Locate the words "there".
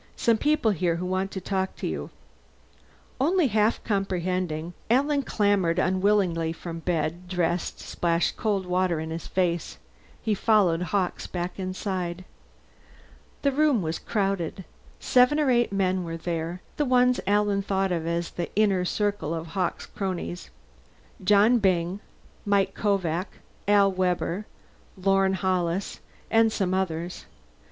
16.17-16.63